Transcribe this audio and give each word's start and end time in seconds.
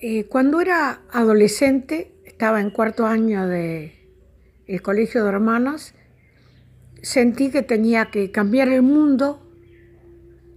Eh, 0.00 0.26
cuando 0.26 0.60
era 0.60 1.00
adolescente, 1.10 2.14
estaba 2.24 2.60
en 2.60 2.70
cuarto 2.70 3.04
año 3.04 3.48
del 3.48 3.92
el 4.66 4.80
colegio 4.80 5.24
de 5.24 5.30
hermanas, 5.30 5.94
sentí 7.02 7.50
que 7.50 7.62
tenía 7.62 8.10
que 8.10 8.30
cambiar 8.30 8.68
el 8.68 8.82
mundo 8.82 9.42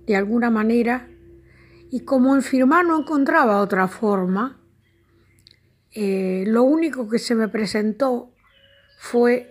de 0.06 0.16
alguna 0.16 0.52
manera 0.52 1.08
y 1.90 2.02
como 2.02 2.36
en 2.36 2.44
no 2.70 3.00
encontraba 3.00 3.62
otra 3.62 3.88
forma, 3.88 4.62
eh, 5.92 6.44
lo 6.46 6.62
único 6.62 7.10
que 7.10 7.18
se 7.18 7.34
me 7.34 7.48
presentó 7.48 8.32
fue 9.00 9.50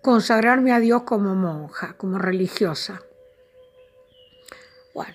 consagrarme 0.00 0.72
a 0.72 0.78
Dios 0.78 1.02
como 1.02 1.34
monja, 1.34 1.96
como 1.96 2.18
religiosa. 2.18 3.02
Bueno, 4.94 5.14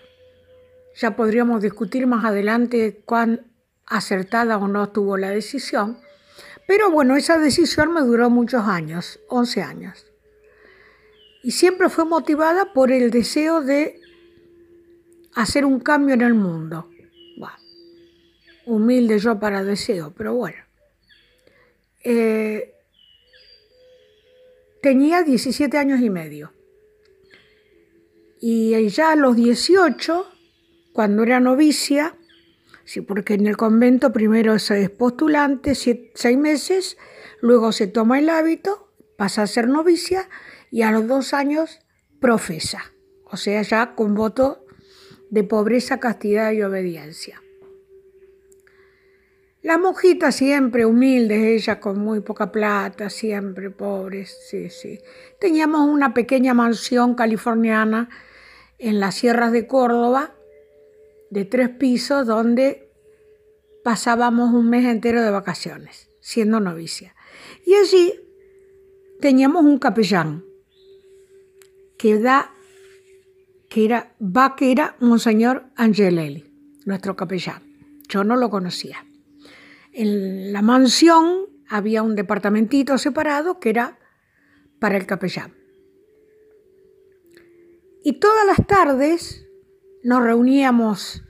ya 0.95 1.15
podríamos 1.15 1.61
discutir 1.61 2.05
más 2.05 2.25
adelante 2.25 3.01
cuán 3.05 3.56
acertada 3.88 4.57
o 4.57 4.67
no 4.67 4.84
estuvo 4.84 5.17
la 5.17 5.31
decisión, 5.31 5.98
pero 6.67 6.91
bueno, 6.91 7.16
esa 7.16 7.38
decisión 7.38 7.93
me 7.93 8.02
duró 8.02 8.29
muchos 8.29 8.63
años, 8.67 9.20
11 9.29 9.62
años. 9.62 10.05
Y 11.41 11.52
siempre 11.52 11.89
fue 11.89 12.03
motivada 12.03 12.73
por 12.73 12.91
el 12.91 13.09
deseo 13.09 13.62
de 13.62 14.02
hacer 15.34 15.63
un 15.65 15.79
cambio 15.79 16.13
en 16.13 16.21
el 16.21 16.34
mundo. 16.34 16.89
humilde 18.65 19.17
yo 19.17 19.39
para 19.39 19.63
deseo, 19.63 20.13
pero 20.17 20.34
bueno. 20.34 20.57
Eh, 22.04 22.73
tenía 24.81 25.23
17 25.23 25.77
años 25.77 26.01
y 26.01 26.09
medio. 26.09 26.51
Y 28.41 28.90
ya 28.90 29.13
a 29.13 29.15
los 29.15 29.38
18, 29.38 30.26
cuando 30.91 31.23
era 31.23 31.40
novicia, 31.40 32.17
sí, 32.88 33.02
porque 33.02 33.36
en 33.36 33.46
el 33.46 33.58
convento 33.58 34.12
primero 34.12 34.58
se 34.58 34.82
es 34.82 34.90
postulante 34.90 35.76
seis 35.76 36.38
meses, 36.38 36.98
luego 37.41 37.71
se 37.71 37.85
toma 37.85 38.18
el 38.18 38.29
hábito, 38.29 38.91
pasa 39.18 39.44
a 39.44 39.48
ser 39.48 39.68
novicia 39.68 40.29
y 40.71 40.82
a 40.82 40.91
los 40.91 41.05
dos 41.07 41.34
años 41.34 41.79
profesa, 42.20 42.94
o 43.26 43.38
sea, 43.38 43.62
ya 43.62 43.94
con 43.94 44.16
voto 44.16 44.66
de 45.29 45.44
pobreza, 45.44 45.99
castidad 45.99 46.52
y 46.54 46.63
obediencia. 46.63 47.41
La 49.62 49.77
monjita 49.77 50.32
siempre 50.32 50.85
humilde, 50.85 51.55
ella 51.55 51.82
con 51.82 51.99
muy 51.99 52.22
poca 52.22 52.54
plata, 52.54 53.10
siempre 53.10 53.70
pobres, 53.70 54.38
sí, 54.49 54.70
sí. 54.70 55.01
Teníamos 55.41 55.82
una 55.82 56.13
pequeña 56.13 56.54
mansión 56.54 57.16
californiana 57.16 58.07
en 58.77 59.01
las 59.01 59.16
sierras 59.16 59.51
de 59.51 59.68
Córdoba, 59.68 60.37
de 61.29 61.45
tres 61.45 61.70
pisos, 61.70 62.27
donde 62.27 62.91
pasábamos 63.83 64.53
un 64.53 64.69
mes 64.69 64.85
entero 64.85 65.22
de 65.22 65.31
vacaciones, 65.31 66.09
siendo 66.19 66.59
novicia. 66.59 67.16
Y 67.66 67.73
allí 67.75 68.13
teníamos 69.19 69.63
un 69.63 69.79
capellán 69.79 70.44
que 71.97 72.19
da 72.19 72.53
que 73.69 73.85
era 73.85 74.16
era 74.59 74.95
Monseñor 75.00 75.66
Angelelli, 75.75 76.45
nuestro 76.85 77.16
capellán. 77.16 77.63
Yo 78.07 78.23
no 78.23 78.35
lo 78.35 78.50
conocía. 78.50 79.05
En 79.91 80.53
la 80.53 80.61
mansión 80.61 81.47
había 81.67 82.03
un 82.03 82.16
departamentito 82.16 82.97
separado 82.97 83.59
que 83.59 83.69
era 83.69 84.00
para 84.79 84.97
el 84.97 85.05
capellán. 85.05 85.53
Y 88.03 88.19
todas 88.19 88.45
las 88.45 88.66
tardes 88.67 89.47
nos 90.08 90.24
reuníamos 90.24 91.22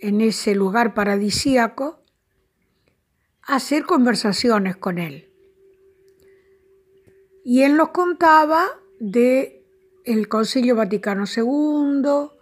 en 0.00 0.20
ese 0.20 0.56
lugar 0.56 0.92
paradisíaco 0.92 2.02
a 3.46 3.54
hacer 3.54 3.84
conversaciones 3.84 4.76
con 4.76 4.98
él. 4.98 5.30
Y 7.44 7.62
él 7.62 7.76
nos 7.76 7.90
contaba 7.90 8.66
de 8.98 9.64
el 10.04 10.26
Concilio 10.26 10.74
Vaticano 10.74 11.26
II, 11.26 12.32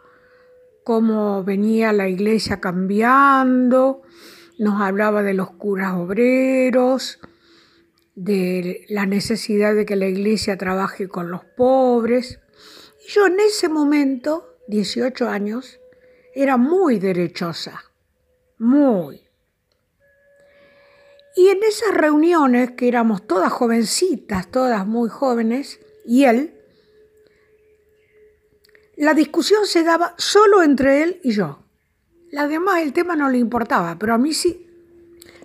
cómo 0.82 1.44
venía 1.44 1.92
la 1.92 2.08
iglesia 2.08 2.58
cambiando, 2.58 4.00
nos 4.58 4.80
hablaba 4.80 5.22
de 5.22 5.34
los 5.34 5.50
curas 5.50 5.92
obreros, 5.92 7.18
de 8.14 8.86
la 8.88 9.04
necesidad 9.04 9.74
de 9.74 9.84
que 9.84 9.96
la 9.96 10.06
iglesia 10.06 10.56
trabaje 10.56 11.06
con 11.06 11.30
los 11.30 11.44
pobres. 11.44 12.40
Y 13.06 13.12
yo 13.12 13.26
en 13.26 13.40
ese 13.40 13.68
momento, 13.68 14.55
18 14.68 15.28
años, 15.28 15.80
era 16.34 16.56
muy 16.56 16.98
derechosa, 16.98 17.84
muy. 18.58 19.22
Y 21.34 21.48
en 21.48 21.62
esas 21.62 21.94
reuniones, 21.94 22.72
que 22.72 22.88
éramos 22.88 23.26
todas 23.26 23.52
jovencitas, 23.52 24.50
todas 24.50 24.86
muy 24.86 25.08
jóvenes, 25.08 25.80
y 26.04 26.24
él, 26.24 26.54
la 28.96 29.12
discusión 29.12 29.66
se 29.66 29.82
daba 29.82 30.14
solo 30.16 30.62
entre 30.62 31.02
él 31.02 31.20
y 31.22 31.32
yo. 31.32 31.62
La 32.30 32.48
demás 32.48 32.82
el 32.82 32.92
tema 32.92 33.14
no 33.14 33.28
le 33.28 33.38
importaba, 33.38 33.98
pero 33.98 34.14
a 34.14 34.18
mí 34.18 34.32
sí. 34.32 34.66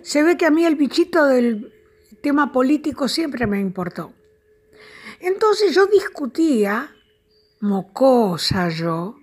Se 0.02 0.22
ve 0.22 0.36
que 0.36 0.46
a 0.46 0.50
mí 0.50 0.64
el 0.64 0.76
bichito 0.76 1.26
del 1.26 1.72
tema 2.22 2.52
político 2.52 3.08
siempre 3.08 3.46
me 3.46 3.60
importó. 3.60 4.12
Entonces 5.20 5.74
yo 5.74 5.86
discutía, 5.86 6.96
mocosa 7.62 8.68
yo, 8.68 9.16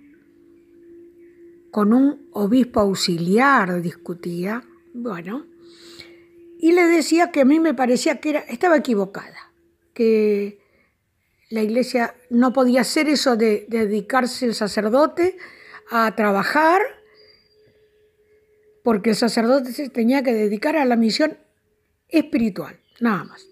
con 1.70 1.92
un 1.92 2.30
obispo 2.32 2.80
auxiliar 2.80 3.82
discutía, 3.82 4.64
bueno, 4.94 5.46
y 6.58 6.72
le 6.72 6.84
decía 6.86 7.30
que 7.32 7.42
a 7.42 7.44
mí 7.44 7.60
me 7.60 7.74
parecía 7.74 8.18
que 8.18 8.30
era, 8.30 8.40
estaba 8.40 8.78
equivocada, 8.78 9.52
que 9.92 10.58
la 11.50 11.60
iglesia 11.60 12.14
no 12.30 12.54
podía 12.54 12.80
hacer 12.80 13.10
eso 13.10 13.36
de 13.36 13.66
dedicarse 13.68 14.46
el 14.46 14.54
sacerdote 14.54 15.36
a 15.90 16.16
trabajar 16.16 16.80
porque 18.82 19.10
el 19.10 19.16
sacerdote 19.16 19.72
se 19.72 19.90
tenía 19.90 20.22
que 20.22 20.32
dedicar 20.32 20.76
a 20.76 20.86
la 20.86 20.96
misión 20.96 21.36
espiritual, 22.08 22.80
nada 23.00 23.24
más. 23.24 23.49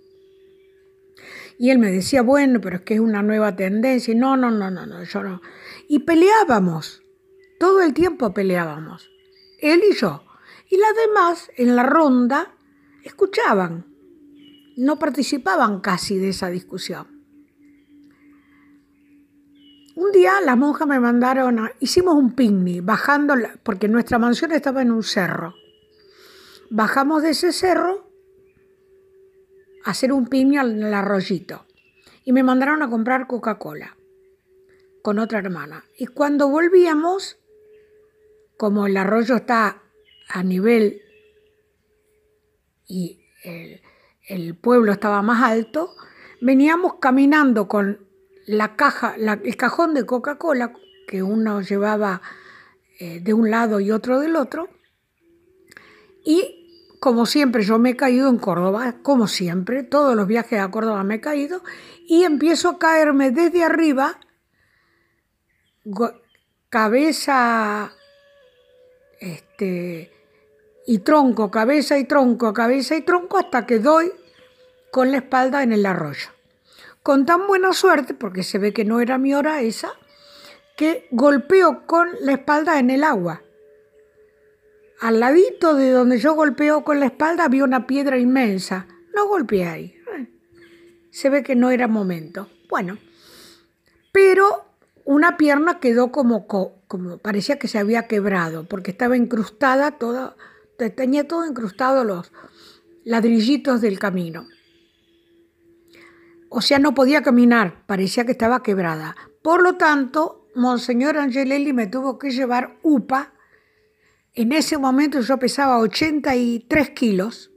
Y 1.59 1.71
él 1.71 1.79
me 1.79 1.91
decía, 1.91 2.23
bueno, 2.23 2.61
pero 2.61 2.77
es 2.77 2.83
que 2.83 2.95
es 2.95 3.01
una 3.01 3.23
nueva 3.23 3.57
tendencia. 3.57 4.15
no, 4.15 4.37
no, 4.37 4.51
no, 4.51 4.71
no, 4.71 4.87
no, 4.87 5.03
yo 5.03 5.23
no. 5.23 5.43
Y 5.89 6.01
peleábamos, 6.01 7.03
todo 7.59 7.83
el 7.83 7.95
tiempo 7.95 8.33
peleábamos, 8.33 9.11
él 9.61 9.83
y 9.91 9.95
yo. 9.95 10.25
Y 10.71 10.77
las 10.77 10.95
demás, 10.95 11.51
en 11.57 11.75
la 11.75 11.83
ronda, 11.83 12.55
escuchaban, 13.03 13.87
no 14.77 14.99
participaban 14.99 15.81
casi 15.81 16.19
de 16.19 16.29
esa 16.29 16.49
discusión. 16.51 17.19
Un 19.97 20.13
día 20.13 20.41
las 20.41 20.57
monjas 20.57 20.87
me 20.87 21.01
mandaron, 21.01 21.71
hicimos 21.81 22.15
un 22.15 22.37
picnic, 22.37 22.85
bajando, 22.85 23.35
porque 23.65 23.89
nuestra 23.89 24.21
mansión 24.21 24.53
estaba 24.53 24.83
en 24.83 24.93
un 24.93 25.03
cerro. 25.03 25.55
Bajamos 26.71 27.23
de 27.23 27.31
ese 27.31 27.53
cerro 27.53 28.05
a 28.05 28.08
hacer 29.84 30.12
un 30.12 30.28
en 30.33 30.83
el 30.83 30.94
arroyito. 30.94 31.65
Y 32.25 32.33
me 32.33 32.43
mandaron 32.43 32.83
a 32.83 32.91
comprar 32.91 33.27
Coca-Cola 33.27 33.97
con 35.03 35.19
otra 35.19 35.39
hermana. 35.39 35.84
Y 35.97 36.06
cuando 36.06 36.49
volvíamos, 36.49 37.39
como 38.56 38.87
el 38.87 38.97
arroyo 38.97 39.37
está 39.37 39.83
a 40.28 40.43
nivel 40.43 41.00
y 42.87 43.21
el, 43.44 43.81
el 44.27 44.55
pueblo 44.55 44.93
estaba 44.93 45.22
más 45.22 45.43
alto, 45.43 45.94
veníamos 46.41 46.94
caminando 47.00 47.69
con 47.69 48.06
la 48.47 48.77
caja, 48.77 49.15
el 49.17 49.56
cajón 49.56 49.94
de 49.94 50.06
Coca-Cola 50.06 50.72
que 51.06 51.22
uno 51.22 51.61
llevaba 51.61 52.22
eh, 52.99 53.21
de 53.21 53.34
un 53.34 53.50
lado 53.50 53.81
y 53.81 53.91
otro 53.91 54.21
del 54.21 54.37
otro. 54.37 54.69
Y 56.25 56.68
como 57.00 57.27
siempre, 57.27 57.62
yo 57.62 57.79
me 57.79 57.91
he 57.91 57.97
caído 57.97 58.29
en 58.29 58.39
Córdoba, 58.39 58.97
como 59.03 59.29
siempre, 59.29 59.83
todos 59.83 60.15
los 60.17 60.27
viajes 60.27 60.61
a 60.61 60.71
Córdoba 60.71 61.05
me 61.05 61.17
he 61.17 61.21
caído, 61.21 61.62
y 62.06 62.25
empiezo 62.25 62.71
a 62.71 62.79
caerme 62.79 63.31
desde 63.31 63.65
arriba, 63.65 64.19
cabeza 66.69 67.93
este, 69.21 70.12
y 70.87 70.99
tronco, 70.99 71.50
cabeza 71.50 71.99
y 71.99 72.05
tronco, 72.05 72.53
cabeza 72.53 72.97
y 72.97 73.03
tronco, 73.03 73.39
hasta 73.39 73.67
que 73.67 73.79
doy 73.79 74.12
con 74.91 75.11
la 75.11 75.19
espalda 75.19 75.62
en 75.62 75.73
el 75.73 75.87
arroyo 75.87 76.31
con 77.09 77.25
tan 77.25 77.47
buena 77.47 77.73
suerte, 77.73 78.12
porque 78.12 78.43
se 78.43 78.59
ve 78.59 78.75
que 78.75 78.85
no 78.85 79.01
era 79.01 79.17
mi 79.17 79.33
hora 79.33 79.62
esa, 79.62 79.94
que 80.77 81.09
golpeó 81.11 81.87
con 81.87 82.06
la 82.21 82.33
espalda 82.33 82.79
en 82.79 82.91
el 82.91 83.03
agua. 83.03 83.41
Al 85.00 85.21
ladito 85.21 85.75
de 85.75 85.91
donde 85.91 86.19
yo 86.19 86.35
golpeó 86.35 86.83
con 86.85 87.00
la 87.00 87.06
espalda 87.06 87.45
había 87.45 87.65
una 87.65 87.87
piedra 87.87 88.19
inmensa. 88.19 88.87
No 89.15 89.29
golpeé 89.29 89.67
ahí. 89.67 89.95
Se 91.11 91.31
ve 91.31 91.43
que 91.43 91.56
no 91.56 91.71
era 91.71 91.89
momento. 91.89 92.49
Bueno, 92.69 92.99
pero 94.12 94.65
una 95.05 95.37
pierna 95.37 95.81
quedó 95.81 96.12
como, 96.12 96.47
como 96.47 97.19
parecía 97.19 97.59
que 97.59 97.69
se 97.69 97.79
había 97.79 98.06
quebrado, 98.06 98.69
porque 98.69 98.91
estaba 98.91 99.17
incrustada 99.17 99.93
toda, 99.93 100.37
tenía 100.97 101.27
todo 101.27 101.47
incrustado 101.47 102.05
los 102.05 102.31
ladrillitos 103.05 103.81
del 103.81 103.99
camino. 103.99 104.47
O 106.51 106.61
sea, 106.61 106.79
no 106.79 106.94
podía 106.94 107.23
caminar, 107.23 107.85
parecía 107.87 108.25
que 108.25 108.33
estaba 108.33 108.62
quebrada. 108.62 109.17
Por 109.43 109.62
lo 109.62 109.77
tanto, 109.77 110.47
Monseñor 110.55 111.17
Angelelli 111.19 111.73
me 111.73 111.87
tuvo 111.87 112.19
que 112.19 112.31
llevar 112.31 112.79
UPA. 112.83 113.33
En 114.38 114.52
ese 114.52 114.79
momento 114.79 115.20
yo 115.20 115.37
pesaba 115.37 115.81
83 115.81 116.90
kilos, 116.90 117.50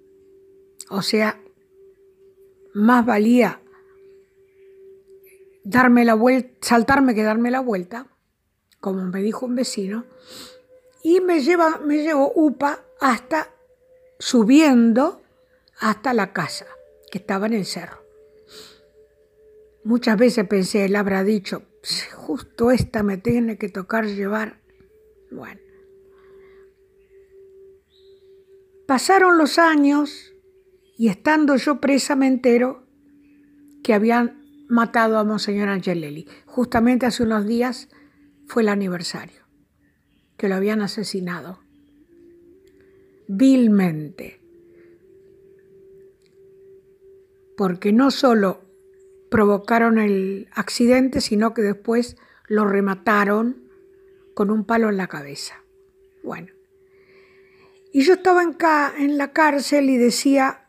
o 0.90 1.04
sea, 1.04 1.40
más 2.74 3.06
valía 3.06 3.62
darme 5.64 6.06
la 6.06 6.16
vuelta, 6.16 6.50
saltarme 6.60 7.14
que 7.14 7.22
darme 7.22 7.52
la 7.52 7.60
vuelta, 7.60 8.08
como 8.80 9.04
me 9.04 9.22
dijo 9.22 9.46
un 9.46 9.54
vecino, 9.54 10.06
y 11.04 11.22
me, 11.22 11.42
lleva, 11.42 11.78
me 11.86 12.02
llevó 12.02 12.32
UPA 12.34 12.84
hasta 13.00 13.54
subiendo 14.18 15.22
hasta 15.78 16.16
la 16.16 16.34
casa, 16.34 16.66
que 17.12 17.20
estaba 17.20 17.46
en 17.46 17.54
el 17.54 17.68
cerro. 17.68 18.04
Muchas 19.84 20.18
veces 20.18 20.48
pensé, 20.48 20.86
él 20.86 20.96
habrá 20.96 21.24
dicho, 21.24 21.62
justo 22.16 22.72
esta 22.72 23.04
me 23.04 23.18
tiene 23.18 23.60
que 23.60 23.70
tocar 23.70 24.08
llevar. 24.08 24.60
Bueno. 25.30 25.71
Pasaron 28.92 29.38
los 29.38 29.58
años 29.58 30.34
y 30.98 31.08
estando 31.08 31.56
yo 31.56 31.80
presa 31.80 32.18
me 32.18 32.28
entero 32.28 32.86
que 33.86 33.94
habían 33.94 34.44
matado 34.68 35.18
a 35.18 35.24
Monseñor 35.24 35.70
Angelelli. 35.70 36.28
Justamente 36.46 37.06
hace 37.06 37.24
unos 37.24 37.46
días 37.46 37.88
fue 38.48 38.64
el 38.64 38.68
aniversario, 38.68 39.44
que 40.36 40.50
lo 40.50 40.56
habían 40.56 40.82
asesinado 40.82 41.62
vilmente. 43.30 44.42
Porque 47.56 47.94
no 47.94 48.12
solo 48.12 48.60
provocaron 49.30 50.00
el 50.00 50.50
accidente, 50.52 51.22
sino 51.22 51.54
que 51.54 51.62
después 51.62 52.18
lo 52.50 52.68
remataron 52.68 53.70
con 54.34 54.52
un 54.52 54.66
palo 54.66 54.90
en 54.90 54.98
la 54.98 55.08
cabeza. 55.08 55.64
Bueno, 56.24 56.52
y 57.94 58.02
yo 58.02 58.14
estaba 58.14 58.44
en, 58.44 58.58
en 58.98 59.18
la 59.18 59.34
cárcel 59.34 59.90
y 59.90 59.98
decía, 59.98 60.68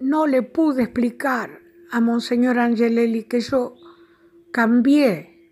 no 0.00 0.26
le 0.26 0.42
pude 0.42 0.82
explicar 0.82 1.60
a 1.90 2.00
Monseñor 2.00 2.58
Angelelli 2.58 3.24
que 3.24 3.40
yo 3.40 3.76
cambié, 4.52 5.50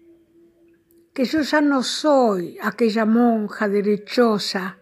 que 1.14 1.24
yo 1.24 1.40
ya 1.40 1.60
no 1.60 1.82
soy 1.82 2.58
aquella 2.62 3.04
monja 3.04 3.68
derechosa 3.68 4.78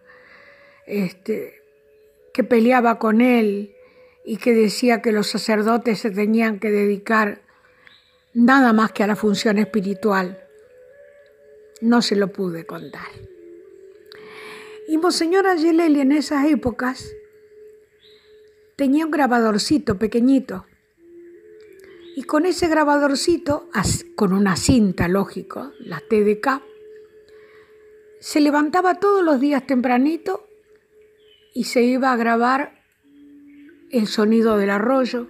este, 0.85 1.61
que 2.33 2.43
peleaba 2.43 2.99
con 2.99 3.21
él 3.21 3.73
y 4.25 4.37
que 4.37 4.53
decía 4.53 5.01
que 5.01 5.11
los 5.11 5.27
sacerdotes 5.27 5.99
se 5.99 6.11
tenían 6.11 6.59
que 6.59 6.69
dedicar 6.69 7.41
nada 8.33 8.73
más 8.73 8.91
que 8.91 9.03
a 9.03 9.07
la 9.07 9.15
función 9.15 9.57
espiritual. 9.57 10.43
No 11.81 12.01
se 12.01 12.15
lo 12.15 12.31
pude 12.31 12.65
contar. 12.65 13.09
Y 14.87 14.97
Monseñor 14.97 15.47
Angelelli 15.47 16.01
en 16.01 16.11
esas 16.11 16.45
épocas 16.45 17.13
tenía 18.75 19.05
un 19.05 19.11
grabadorcito 19.11 19.99
pequeñito. 19.99 20.65
Y 22.15 22.23
con 22.23 22.45
ese 22.45 22.67
grabadorcito, 22.67 23.69
con 24.15 24.33
una 24.33 24.55
cinta, 24.55 25.07
lógico, 25.07 25.71
la 25.79 25.99
TDK, 25.99 26.61
se 28.19 28.39
levantaba 28.39 28.95
todos 28.95 29.23
los 29.23 29.39
días 29.39 29.65
tempranito 29.65 30.47
y 31.53 31.65
se 31.65 31.83
iba 31.83 32.11
a 32.11 32.17
grabar 32.17 32.81
el 33.91 34.07
sonido 34.07 34.57
del 34.57 34.71
arroyo, 34.71 35.27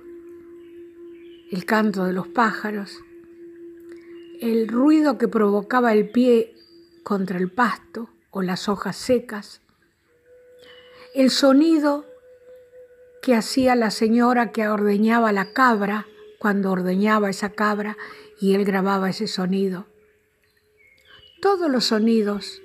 el 1.51 1.65
canto 1.65 2.06
de 2.06 2.13
los 2.13 2.27
pájaros, 2.27 3.04
el 4.39 4.68
ruido 4.68 5.18
que 5.18 5.27
provocaba 5.27 5.94
el 5.94 6.09
pie 6.09 6.56
contra 7.04 7.38
el 7.38 7.51
pasto 7.51 8.10
o 8.31 8.42
las 8.42 8.68
hojas 8.68 8.95
secas, 8.98 9.62
el 11.13 11.30
sonido 11.30 12.06
que 13.22 13.36
hacía 13.36 13.75
la 13.75 13.92
señora 13.92 14.51
que 14.51 14.68
ordeñaba 14.68 15.31
la 15.31 15.54
cabra 15.54 16.07
cuando 16.39 16.72
ordeñaba 16.72 17.30
esa 17.30 17.51
cabra 17.51 17.98
y 18.39 18.56
él 18.56 18.66
grababa 18.66 19.10
ese 19.10 19.28
sonido. 19.28 19.86
Todos 21.42 21.69
los 21.69 21.86
sonidos 21.86 22.62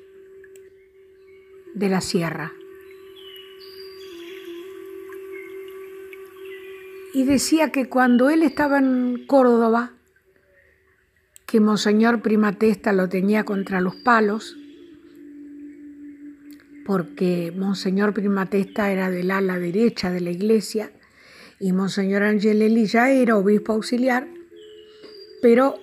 de 1.75 1.89
la 1.89 2.01
sierra. 2.01 2.53
y 7.17 7.25
decía 7.25 7.73
que 7.73 7.89
cuando 7.89 8.29
él 8.29 8.43
estaba 8.43 8.77
en 8.77 9.25
Córdoba, 9.27 9.93
que 11.47 11.61
Monseñor 11.61 12.21
Primatesta 12.21 12.93
lo 12.93 13.09
tenía 13.09 13.45
contra 13.45 13.81
los 13.81 13.97
palos, 13.97 14.55
porque 16.87 17.53
Monseñor 17.53 18.15
Primatesta 18.15 18.93
era 18.93 19.11
del 19.11 19.33
ala 19.33 19.59
derecha 19.59 20.13
de 20.13 20.21
la 20.21 20.31
iglesia 20.31 20.93
y 21.59 21.73
Monseñor 21.73 22.23
Angelelli 22.23 22.87
ya 22.87 23.11
era 23.11 23.37
obispo 23.37 23.73
auxiliar, 23.73 24.29
pero 25.43 25.81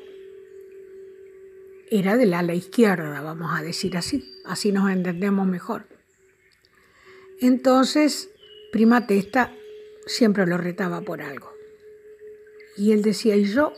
era 1.91 2.15
del 2.15 2.33
ala 2.33 2.53
izquierda, 2.53 3.19
vamos 3.19 3.51
a 3.53 3.61
decir 3.61 3.97
así, 3.97 4.23
así 4.45 4.71
nos 4.71 4.89
entendemos 4.89 5.45
mejor. 5.45 5.87
Entonces, 7.41 8.29
Primatesta 8.71 9.53
siempre 10.05 10.47
lo 10.47 10.57
retaba 10.57 11.01
por 11.01 11.21
algo. 11.21 11.51
Y 12.77 12.93
él 12.93 13.01
decía, 13.01 13.35
y 13.35 13.43
yo, 13.43 13.73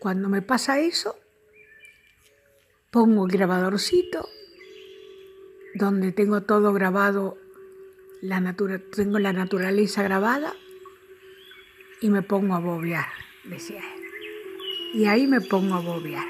cuando 0.00 0.28
me 0.28 0.42
pasa 0.42 0.80
eso, 0.80 1.16
pongo 2.90 3.26
el 3.26 3.32
grabadorcito 3.32 4.28
donde 5.74 6.12
tengo 6.12 6.42
todo 6.42 6.72
grabado, 6.72 7.38
la 8.20 8.54
tengo 8.94 9.18
la 9.18 9.32
naturaleza 9.32 10.02
grabada 10.02 10.54
y 12.00 12.10
me 12.10 12.22
pongo 12.22 12.54
a 12.54 12.60
bobear, 12.60 13.08
decía 13.44 13.78
él. 13.80 15.00
Y 15.00 15.06
ahí 15.06 15.26
me 15.26 15.40
pongo 15.40 15.74
a 15.74 15.80
bobear. 15.80 16.26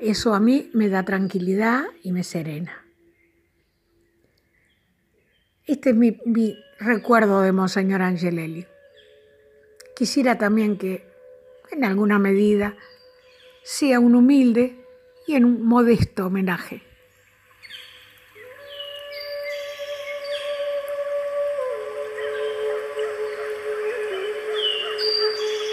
Eso 0.00 0.32
a 0.34 0.40
mí 0.40 0.70
me 0.74 0.88
da 0.88 1.04
tranquilidad 1.04 1.84
y 2.02 2.12
me 2.12 2.22
serena. 2.22 2.84
Este 5.66 5.90
es 5.90 5.96
mi, 5.96 6.16
recuerdo 6.78 7.42
de 7.42 7.52
Monseñor 7.52 8.02
Angelelli. 8.02 8.66
Quisiera 9.96 10.38
también 10.38 10.78
que, 10.78 11.04
en 11.72 11.84
alguna 11.84 12.18
medida, 12.18 12.76
sea 13.64 13.98
un 13.98 14.14
humilde 14.14 14.82
y 15.28 15.34
en 15.34 15.44
un 15.44 15.62
modesto 15.62 16.26
homenaje 16.26 16.82